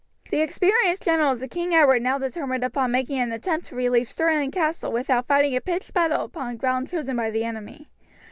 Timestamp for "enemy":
7.43-7.87